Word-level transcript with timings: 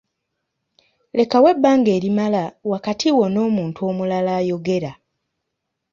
Lekawo 1.17 1.47
ebbanga 1.53 1.89
erimala 1.97 2.43
wakati 2.71 3.07
wo 3.17 3.25
n’omuntu 3.33 3.79
omulala 3.89 4.31
ayogera. 4.39 4.91